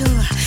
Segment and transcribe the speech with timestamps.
[0.00, 0.39] sure.